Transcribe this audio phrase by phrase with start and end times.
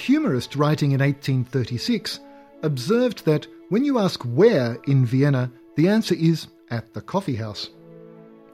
[0.00, 2.20] humorist writing in 1836
[2.62, 7.70] observed that when you ask where in Vienna, the answer is at the coffee house.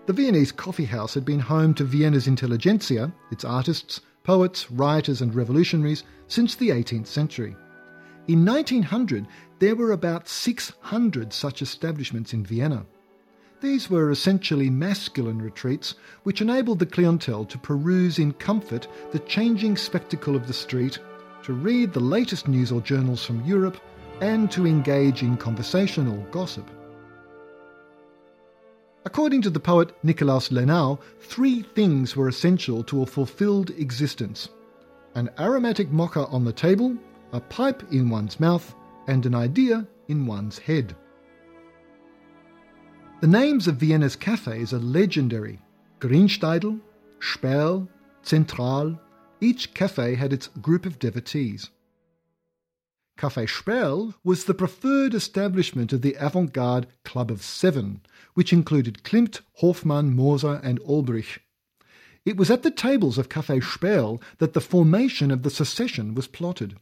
[0.07, 5.35] The Viennese coffee house had been home to Vienna's intelligentsia, its artists, poets, writers, and
[5.35, 7.57] revolutionaries, since the 18th century.
[8.29, 9.27] In 1900,
[9.59, 12.85] there were about 600 such establishments in Vienna.
[13.61, 19.77] These were essentially masculine retreats which enabled the clientele to peruse in comfort the changing
[19.77, 20.99] spectacle of the street,
[21.47, 23.81] to read the latest news or journals from Europe,
[24.21, 26.69] and to engage in conversational gossip.
[29.05, 34.49] According to the poet Nikolaus Lenau, three things were essential to a fulfilled existence
[35.15, 36.97] an aromatic mocha on the table,
[37.33, 38.75] a pipe in one's mouth,
[39.07, 40.97] and an idea in one's head.
[43.21, 45.61] The names of Vienna's cafes are legendary.
[46.01, 46.81] Griensteidl,
[47.21, 47.89] Sperl,
[48.25, 48.99] Zentral,
[49.41, 51.71] each cafe had its group of devotees.
[53.19, 58.03] Café Sperl was the preferred establishment of the avant garde Club of Seven,
[58.35, 61.39] which included Klimt, Hoffmann, Moser, and Olbrich.
[62.27, 66.27] It was at the tables of Café Sperl that the formation of the secession was
[66.27, 66.77] plotted.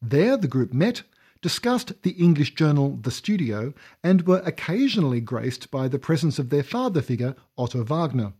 [0.00, 1.02] There the group met,
[1.42, 6.62] discussed the English journal The Studio, and were occasionally graced by the presence of their
[6.62, 8.34] father figure, Otto Wagner.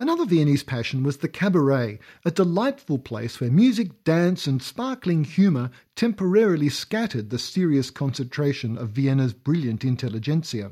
[0.00, 5.72] Another Viennese passion was the cabaret, a delightful place where music, dance, and sparkling humour
[5.96, 10.70] temporarily scattered the serious concentration of Vienna's brilliant intelligentsia.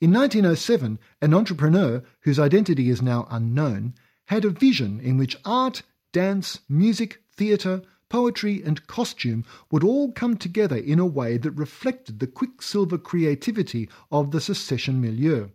[0.00, 5.82] In 1907, an entrepreneur, whose identity is now unknown, had a vision in which art,
[6.10, 12.18] dance, music, theatre, poetry, and costume would all come together in a way that reflected
[12.18, 15.48] the quicksilver creativity of the secession milieu.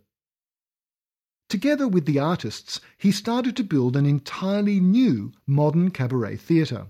[1.52, 6.86] Together with the artists, he started to build an entirely new modern cabaret theatre.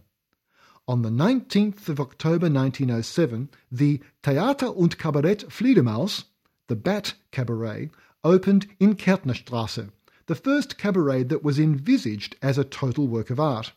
[0.86, 6.26] On the 19th of October 1907, the Theater und Kabarett Fledermaus,
[6.68, 7.90] the Bat Cabaret,
[8.22, 9.90] opened in Kärntnerstrasse,
[10.26, 13.72] the first cabaret that was envisaged as a total work of art.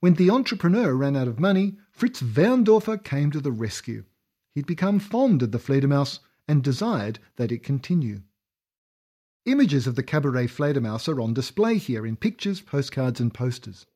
[0.00, 4.04] When the entrepreneur ran out of money, Fritz Waerndorfer came to the rescue.
[4.54, 8.20] He'd become fond of the Fledermaus and desired that it continue.
[9.46, 13.86] Images of the Cabaret Fledermaus are on display here in pictures, postcards, and posters.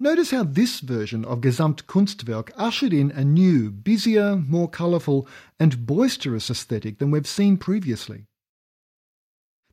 [0.00, 5.28] Notice how this version of Gesamtkunstwerk ushered in a new, busier, more colourful,
[5.60, 8.26] and boisterous aesthetic than we've seen previously.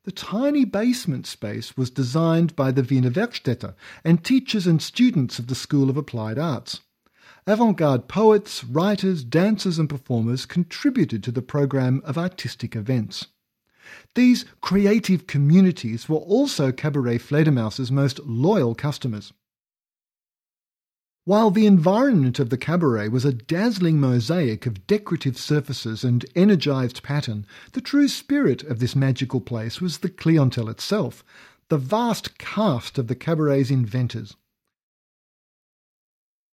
[0.04, 3.74] The tiny basement space was designed by the Wiener Werkstätte
[4.04, 6.82] and teachers and students of the School of Applied Arts.
[7.48, 13.26] Avant garde poets, writers, dancers, and performers contributed to the program of artistic events.
[14.14, 19.32] These creative communities were also Cabaret Fledermaus's most loyal customers.
[21.24, 27.02] While the environment of the cabaret was a dazzling mosaic of decorative surfaces and energized
[27.02, 31.22] pattern, the true spirit of this magical place was the clientele itself,
[31.68, 34.34] the vast cast of the cabaret's inventors.